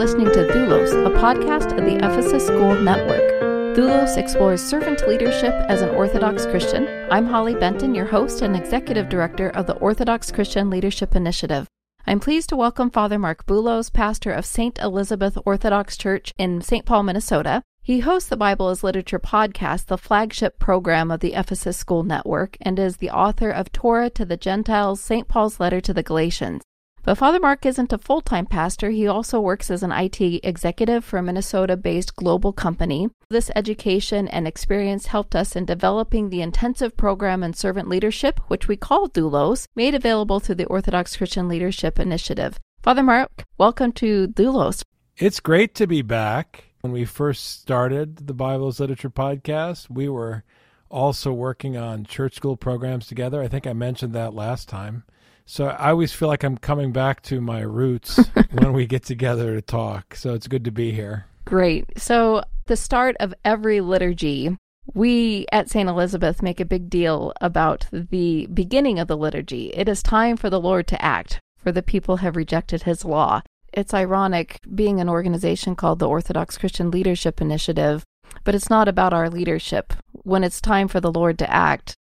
[0.00, 3.20] listening to Doulos, a podcast of the Ephesus School Network.
[3.76, 6.88] Doulos explores servant leadership as an Orthodox Christian.
[7.10, 11.66] I'm Holly Benton, your host and executive director of the Orthodox Christian Leadership Initiative.
[12.06, 14.78] I'm pleased to welcome Father Mark Boulos, pastor of St.
[14.78, 16.86] Elizabeth Orthodox Church in St.
[16.86, 17.62] Paul, Minnesota.
[17.82, 22.56] He hosts the Bible as Literature podcast, the flagship program of the Ephesus School Network,
[22.62, 25.28] and is the author of Torah to the Gentiles, St.
[25.28, 26.62] Paul's letter to the Galatians.
[27.02, 28.90] But Father Mark isn't a full time pastor.
[28.90, 33.08] He also works as an IT executive for a Minnesota based global company.
[33.30, 38.68] This education and experience helped us in developing the intensive program in servant leadership, which
[38.68, 42.58] we call Doulos, made available through the Orthodox Christian Leadership Initiative.
[42.82, 44.82] Father Mark, welcome to Doulos.
[45.16, 46.64] It's great to be back.
[46.82, 50.44] When we first started the Bible's Literature podcast, we were
[50.90, 53.40] also working on church school programs together.
[53.42, 55.04] I think I mentioned that last time.
[55.50, 58.20] So I always feel like I'm coming back to my roots
[58.52, 60.14] when we get together to talk.
[60.14, 61.26] So it's good to be here.
[61.44, 61.86] Great.
[61.98, 64.56] So, the start of every liturgy,
[64.94, 65.88] we at St.
[65.88, 69.72] Elizabeth make a big deal about the beginning of the liturgy.
[69.74, 73.42] It is time for the Lord to act, for the people have rejected his law.
[73.72, 78.04] It's ironic being an organization called the Orthodox Christian Leadership Initiative,
[78.44, 79.94] but it's not about our leadership.
[80.12, 81.96] When it's time for the Lord to act,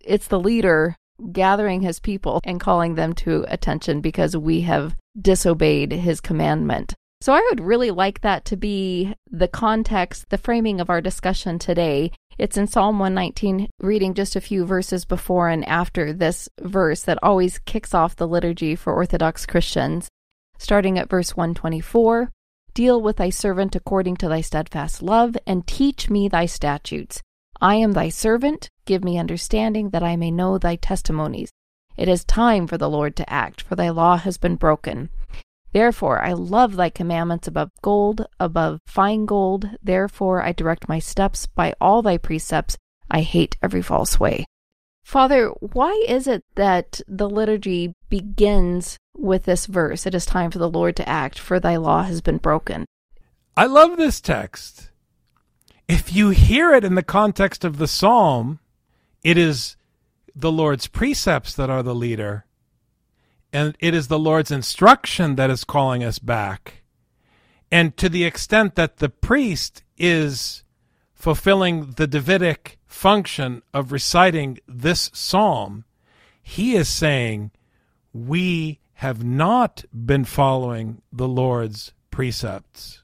[0.00, 0.96] it's the leader
[1.32, 6.94] gathering his people and calling them to attention because we have disobeyed his commandment.
[7.20, 11.58] So I would really like that to be the context, the framing of our discussion
[11.58, 12.12] today.
[12.36, 17.18] It's in Psalm 119, reading just a few verses before and after this verse that
[17.22, 20.08] always kicks off the liturgy for Orthodox Christians.
[20.58, 22.30] Starting at verse 124
[22.74, 27.22] Deal with thy servant according to thy steadfast love, and teach me thy statutes.
[27.64, 31.50] I am thy servant, give me understanding that I may know thy testimonies.
[31.96, 35.08] It is time for the Lord to act, for thy law has been broken.
[35.72, 39.70] Therefore I love thy commandments above gold, above fine gold.
[39.82, 42.76] Therefore I direct my steps by all thy precepts.
[43.10, 44.44] I hate every false way.
[45.02, 50.04] Father, why is it that the liturgy begins with this verse?
[50.04, 52.84] It is time for the Lord to act, for thy law has been broken.
[53.56, 54.90] I love this text
[55.88, 58.58] if you hear it in the context of the psalm,
[59.22, 59.76] it is
[60.34, 62.46] the Lord's precepts that are the leader,
[63.52, 66.82] and it is the Lord's instruction that is calling us back.
[67.70, 70.64] And to the extent that the priest is
[71.14, 75.84] fulfilling the Davidic function of reciting this psalm,
[76.42, 77.50] he is saying,
[78.12, 83.03] We have not been following the Lord's precepts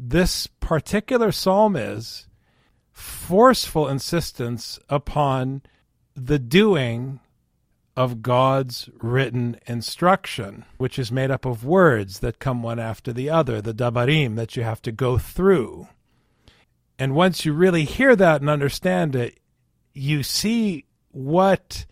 [0.00, 2.26] this particular psalm is
[2.92, 5.62] forceful insistence upon
[6.14, 7.20] the doing
[7.96, 13.28] of God's written instruction, which is made up of words that come one after the
[13.28, 15.88] other, the dabarim that you have to go through.
[16.96, 19.40] And once you really hear that and understand it,
[19.94, 21.86] you see what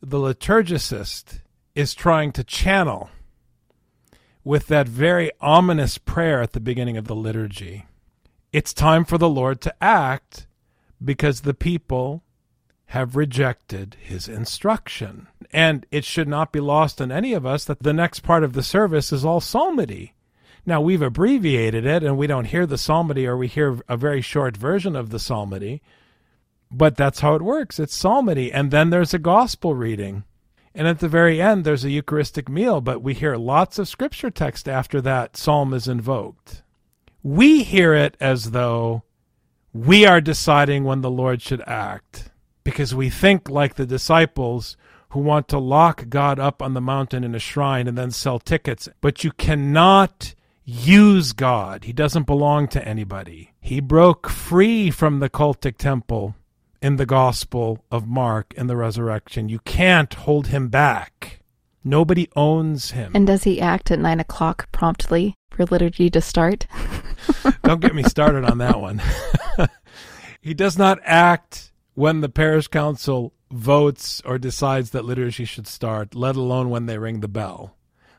[0.00, 1.40] the liturgicist
[1.74, 3.10] is trying to channel
[4.44, 7.86] with that very ominous prayer at the beginning of the liturgy.
[8.52, 10.46] It's time for the Lord to act
[11.02, 12.22] because the people
[12.86, 15.26] have rejected his instruction.
[15.52, 18.52] And it should not be lost on any of us that the next part of
[18.52, 20.14] the service is all psalmody.
[20.66, 24.20] Now, we've abbreviated it and we don't hear the psalmody or we hear a very
[24.20, 25.82] short version of the psalmody,
[26.70, 27.78] but that's how it works.
[27.78, 28.52] It's psalmody.
[28.52, 30.24] And then there's a gospel reading.
[30.74, 34.30] And at the very end, there's a Eucharistic meal, but we hear lots of scripture
[34.30, 36.62] text after that psalm is invoked.
[37.22, 39.04] We hear it as though
[39.72, 42.30] we are deciding when the Lord should act
[42.64, 44.76] because we think like the disciples
[45.10, 48.40] who want to lock God up on the mountain in a shrine and then sell
[48.40, 48.88] tickets.
[49.00, 50.34] But you cannot
[50.64, 53.52] use God, He doesn't belong to anybody.
[53.60, 56.34] He broke free from the cultic temple
[56.84, 59.48] in the Gospel of Mark in the resurrection.
[59.48, 61.40] You can't hold him back.
[61.82, 63.12] Nobody owns him.
[63.14, 66.66] And does he act at nine o'clock promptly for liturgy to start?
[67.62, 69.00] Don't get me started on that one.
[70.42, 76.14] he does not act when the parish council votes or decides that liturgy should start,
[76.14, 77.78] let alone when they ring the bell,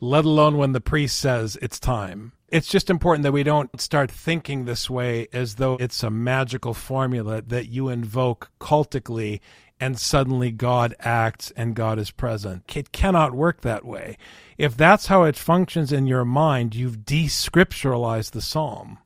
[0.00, 4.10] let alone when the priest says it's time it's just important that we don't start
[4.10, 9.40] thinking this way as though it's a magical formula that you invoke cultically
[9.80, 12.76] and suddenly God acts and God is present.
[12.76, 14.16] It cannot work that way.
[14.56, 18.98] If that's how it functions in your mind, you've descripturalized the psalm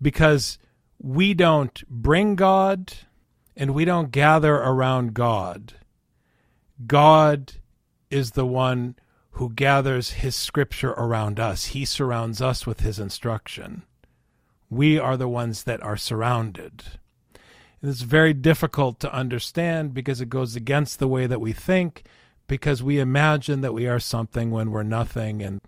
[0.00, 0.58] because
[0.98, 2.92] we don't bring God
[3.56, 5.74] and we don't gather around God.
[6.86, 7.52] God
[8.10, 8.96] is the one
[9.36, 11.66] who gathers his scripture around us.
[11.66, 13.82] He surrounds us with his instruction.
[14.70, 16.84] We are the ones that are surrounded.
[17.82, 22.04] It's very difficult to understand because it goes against the way that we think,
[22.46, 25.42] because we imagine that we are something when we're nothing.
[25.42, 25.60] And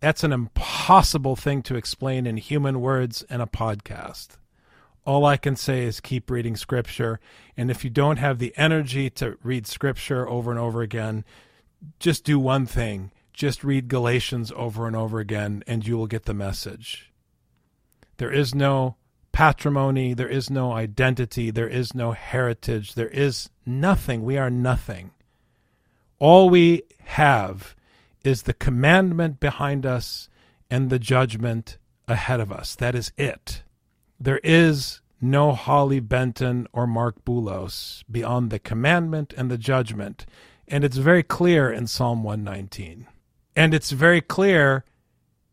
[0.00, 4.30] that's an impossible thing to explain in human words in a podcast.
[5.06, 7.20] All I can say is keep reading scripture.
[7.56, 11.24] And if you don't have the energy to read scripture over and over again,
[11.98, 16.24] just do one thing just read Galatians over and over again, and you will get
[16.24, 17.12] the message.
[18.18, 18.96] There is no
[19.32, 24.22] patrimony, there is no identity, there is no heritage, there is nothing.
[24.22, 25.12] We are nothing.
[26.18, 27.74] All we have
[28.22, 30.28] is the commandment behind us
[30.70, 32.74] and the judgment ahead of us.
[32.76, 33.62] That is it.
[34.20, 40.26] There is no Holly Benton or Mark Boulos beyond the commandment and the judgment.
[40.72, 43.06] And it's very clear in Psalm 119.
[43.54, 44.86] And it's very clear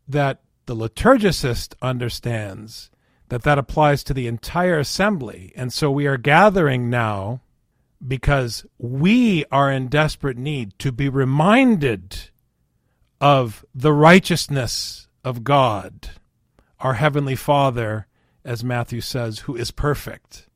[0.08, 2.90] that the liturgicist understands
[3.28, 5.52] that that applies to the entire assembly.
[5.54, 7.42] And so we are gathering now
[8.04, 12.30] because we are in desperate need to be reminded
[13.20, 16.12] of the righteousness of God,
[16.78, 18.06] our Heavenly Father,
[18.42, 20.46] as Matthew says, who is perfect,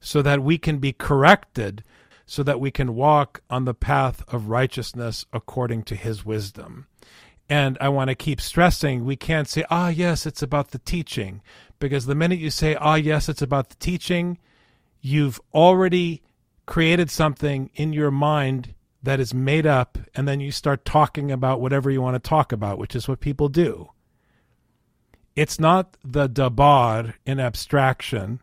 [0.00, 1.84] so that we can be corrected
[2.26, 6.86] so that we can walk on the path of righteousness according to his wisdom.
[7.48, 11.42] And I want to keep stressing we can't say, ah, yes, it's about the teaching.
[11.78, 14.38] Because the minute you say, ah, yes, it's about the teaching,
[15.00, 16.22] you've already
[16.66, 21.60] created something in your mind that is made up, and then you start talking about
[21.60, 23.90] whatever you want to talk about, which is what people do.
[25.36, 28.40] It's not the dabar in abstraction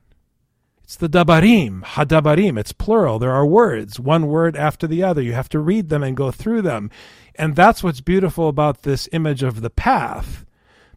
[0.92, 2.60] it's the dabarim, hadabarim.
[2.60, 3.18] It's plural.
[3.18, 5.22] There are words, one word after the other.
[5.22, 6.92] You have to read them and go through them.
[7.36, 10.46] And that's what's beautiful about this image of the path,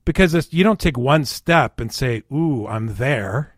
[0.04, 3.54] because you don't take one step and say, Ooh, I'm there.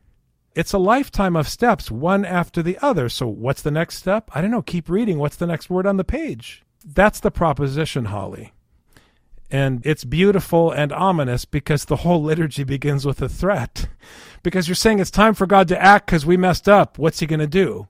[0.54, 3.08] It's a lifetime of steps, one after the other.
[3.08, 4.30] So, what's the next step?
[4.34, 4.60] I don't know.
[4.60, 5.16] Keep reading.
[5.16, 6.62] What's the next word on the page?
[6.84, 8.52] That's the proposition, Holly.
[9.50, 13.88] And it's beautiful and ominous because the whole liturgy begins with a threat.
[14.46, 16.98] Because you're saying it's time for God to act because we messed up.
[16.98, 17.88] What's he going to do?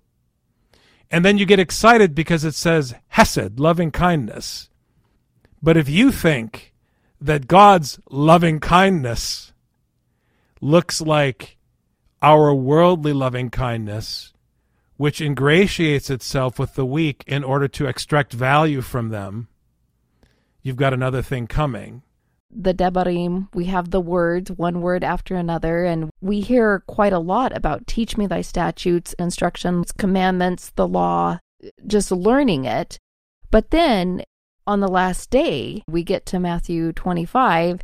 [1.10, 4.70] And then you get excited because it says Hesed, loving kindness.
[5.62, 6.72] But if you think
[7.20, 9.52] that God's loving kindness
[10.62, 11.58] looks like
[12.22, 14.32] our worldly loving kindness,
[14.96, 19.48] which ingratiates itself with the weak in order to extract value from them,
[20.62, 22.00] you've got another thing coming.
[22.50, 27.18] The Debarim, we have the words, one word after another, and we hear quite a
[27.18, 31.38] lot about teach me thy statutes, instructions, commandments, the law,
[31.86, 32.98] just learning it.
[33.50, 34.22] But then
[34.66, 37.80] on the last day, we get to Matthew 25,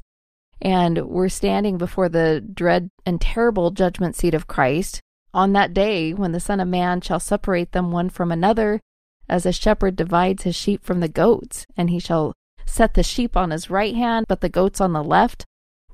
[0.61, 5.01] and we're standing before the dread and terrible judgment seat of Christ.
[5.35, 8.81] On that day, when the Son of Man shall separate them one from another,
[9.29, 12.35] as a shepherd divides his sheep from the goats, and he shall
[12.67, 15.45] set the sheep on his right hand, but the goats on the left.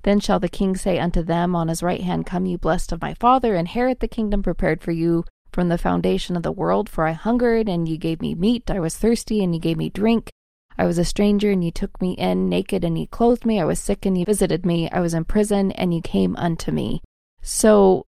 [0.02, 3.02] Then shall the king say unto them on his right hand, Come, ye blessed of
[3.02, 6.88] my Father, inherit the kingdom prepared for you from the foundation of the world.
[6.88, 8.70] For I hungered, and ye gave me meat.
[8.70, 10.30] I was thirsty, and ye gave me drink.
[10.78, 12.48] I was a stranger, and ye took me in.
[12.48, 13.60] Naked, and ye clothed me.
[13.60, 14.88] I was sick, and ye visited me.
[14.90, 17.02] I was in prison, and ye came unto me.
[17.42, 18.06] So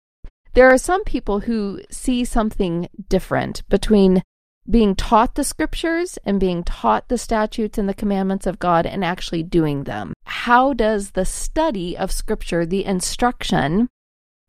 [0.53, 4.23] there are some people who see something different between
[4.69, 9.03] being taught the scriptures and being taught the statutes and the commandments of God and
[9.03, 10.13] actually doing them.
[10.25, 13.89] How does the study of scripture, the instruction,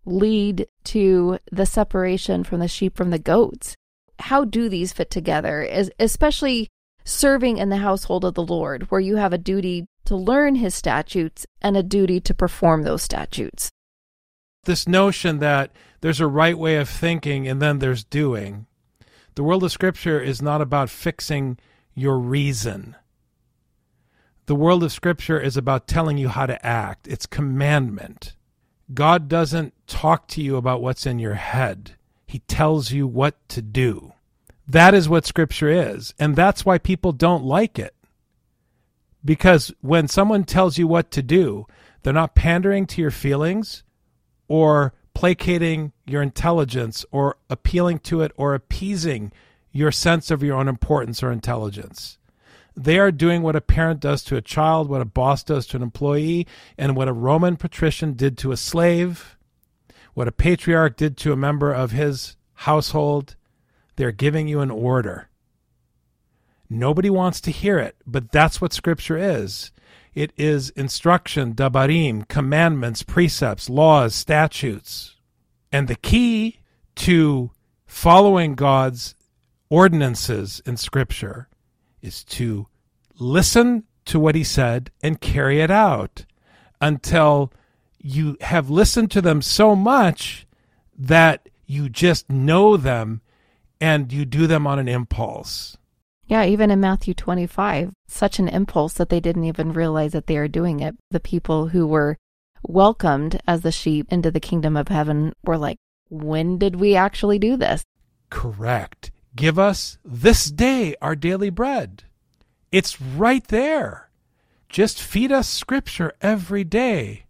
[0.05, 3.75] lead to the separation from the sheep from the goats?
[4.19, 5.67] How do these fit together,
[5.99, 6.69] especially
[7.05, 10.75] serving in the household of the Lord, where you have a duty to learn his
[10.75, 13.71] statutes and a duty to perform those statutes?
[14.65, 15.71] This notion that
[16.03, 18.67] there's a right way of thinking and then there's doing
[19.35, 21.59] the world of Scripture is not about fixing
[21.95, 22.97] your reason.
[24.47, 27.07] The world of Scripture is about telling you how to act.
[27.07, 28.35] It's commandment.
[28.93, 31.93] God doesn't talk to you about what's in your head,
[32.27, 34.13] He tells you what to do.
[34.67, 36.15] That is what Scripture is.
[36.19, 37.95] And that's why people don't like it.
[39.25, 41.67] Because when someone tells you what to do,
[42.03, 43.83] they're not pandering to your feelings
[44.49, 49.31] or placating your intelligence or appealing to it or appeasing
[49.71, 52.17] your sense of your own importance or intelligence.
[52.75, 55.77] They are doing what a parent does to a child, what a boss does to
[55.77, 56.47] an employee,
[56.79, 59.37] and what a Roman patrician did to a slave,
[60.15, 63.37] what a patriarch did to a member of his household.
[63.97, 65.29] They're giving you an order.
[66.73, 69.73] Nobody wants to hear it, but that's what Scripture is.
[70.15, 75.17] It is instruction, dabarim, commandments, precepts, laws, statutes.
[75.73, 76.61] And the key
[76.97, 77.51] to
[77.87, 79.17] following God's
[79.69, 81.49] ordinances in Scripture
[82.03, 82.69] is to
[83.19, 86.25] listen to what He said and carry it out
[86.81, 87.53] until
[87.99, 90.47] you have listened to them so much
[90.97, 93.23] that you just know them
[93.81, 95.77] and you do them on an impulse.
[96.31, 100.37] Yeah, even in Matthew 25, such an impulse that they didn't even realize that they
[100.37, 100.95] are doing it.
[101.11, 102.19] The people who were
[102.63, 107.41] welcomed as the sheep into the kingdom of heaven were like, when did we actually
[107.41, 107.83] do this?
[108.31, 109.11] Correct.
[109.35, 112.05] Give us this day our daily bread.
[112.71, 114.09] It's right there.
[114.69, 117.25] Just feed us scripture every day.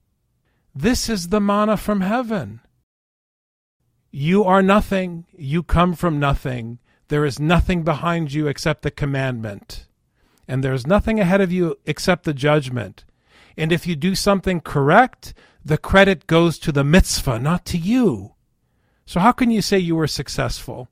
[0.75, 2.61] This is the manna from heaven.
[4.11, 5.25] You are nothing.
[5.33, 6.81] You come from nothing.
[7.11, 9.89] There is nothing behind you except the commandment.
[10.47, 13.05] And there is nothing ahead of you except the judgment.
[13.57, 18.35] And if you do something correct, the credit goes to the mitzvah, not to you.
[19.07, 20.89] So how can you say you were successful?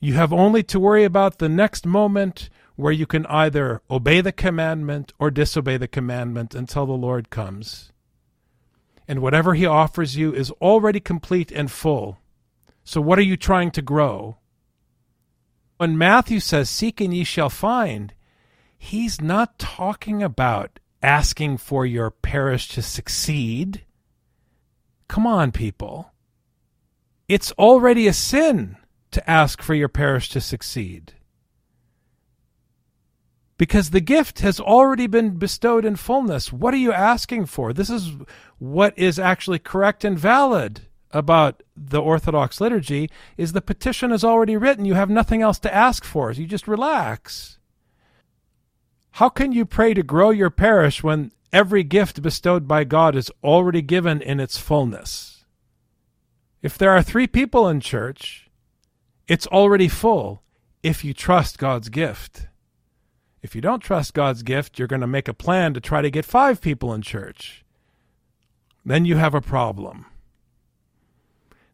[0.00, 4.32] You have only to worry about the next moment where you can either obey the
[4.32, 7.92] commandment or disobey the commandment until the Lord comes.
[9.06, 12.16] And whatever he offers you is already complete and full.
[12.82, 14.38] So what are you trying to grow?
[15.80, 18.12] When Matthew says, Seek and ye shall find,
[18.76, 23.86] he's not talking about asking for your parish to succeed.
[25.08, 26.12] Come on, people.
[27.28, 28.76] It's already a sin
[29.12, 31.14] to ask for your parish to succeed.
[33.56, 36.52] Because the gift has already been bestowed in fullness.
[36.52, 37.72] What are you asking for?
[37.72, 38.12] This is
[38.58, 40.82] what is actually correct and valid
[41.12, 44.84] about the Orthodox liturgy is the petition is already written.
[44.84, 46.30] You have nothing else to ask for.
[46.30, 47.58] You just relax.
[49.12, 53.30] How can you pray to grow your parish when every gift bestowed by God is
[53.42, 55.44] already given in its fullness?
[56.62, 58.50] If there are three people in church,
[59.26, 60.42] it's already full
[60.82, 62.48] if you trust God's gift.
[63.42, 66.10] If you don't trust God's gift, you're going to make a plan to try to
[66.10, 67.64] get five people in church.
[68.84, 70.06] Then you have a problem.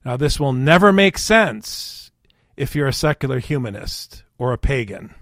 [0.06, 2.12] Now, this will never make sense
[2.56, 5.12] if you're a secular humanist or a pagan.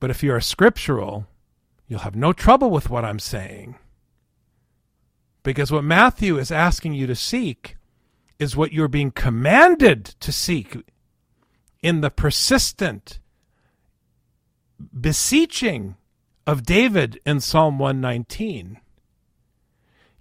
[0.00, 1.28] But if you're a scriptural,
[1.86, 3.76] you'll have no trouble with what I'm saying.
[5.44, 7.76] Because what Matthew is asking you to seek
[8.40, 10.76] is what you're being commanded to seek
[11.80, 13.20] in the persistent
[15.00, 15.94] beseeching
[16.44, 18.80] of David in Psalm 119.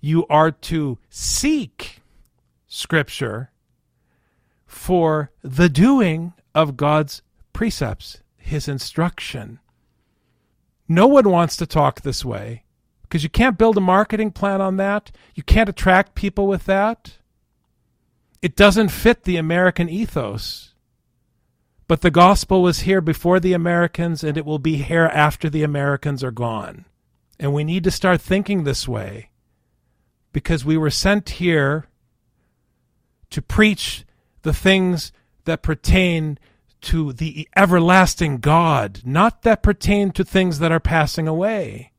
[0.01, 2.03] You are to seek
[2.67, 3.51] Scripture
[4.65, 7.21] for the doing of God's
[7.53, 9.59] precepts, His instruction.
[10.88, 12.63] No one wants to talk this way
[13.03, 15.12] because you can't build a marketing plan on that.
[15.36, 17.17] You can't attract people with that.
[18.41, 20.74] It doesn't fit the American ethos.
[21.88, 25.63] But the gospel was here before the Americans, and it will be here after the
[25.63, 26.86] Americans are gone.
[27.39, 29.29] And we need to start thinking this way
[30.33, 31.88] because we were sent here
[33.29, 34.05] to preach
[34.41, 35.12] the things
[35.46, 36.38] that pertain
[36.81, 41.91] to the everlasting God, not that pertain to things that are passing away.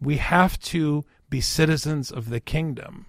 [0.00, 3.06] We have to be citizens of the kingdom.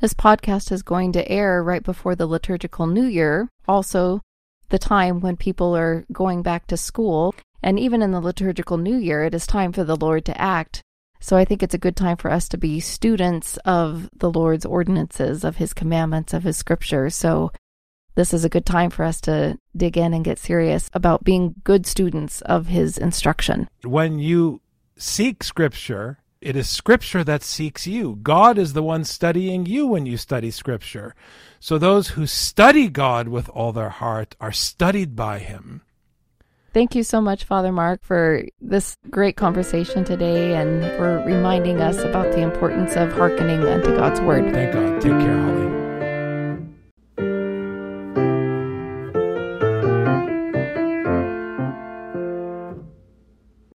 [0.00, 4.22] This podcast is going to air right before the liturgical new year, also
[4.68, 7.34] the time when people are going back to school.
[7.62, 10.82] And even in the liturgical new year, it is time for the Lord to act.
[11.26, 14.64] So I think it's a good time for us to be students of the Lord's
[14.64, 17.10] ordinances, of his commandments, of his scripture.
[17.10, 17.50] So
[18.14, 21.56] this is a good time for us to dig in and get serious about being
[21.64, 23.68] good students of his instruction.
[23.82, 24.60] When you
[24.98, 28.20] seek scripture, it is scripture that seeks you.
[28.22, 31.12] God is the one studying you when you study scripture.
[31.58, 35.82] So those who study God with all their heart are studied by him.
[36.76, 41.96] Thank you so much, Father Mark, for this great conversation today and for reminding us
[42.00, 44.52] about the importance of hearkening unto God's word.
[44.52, 45.00] Thank God.
[45.00, 45.85] Take care, Holly.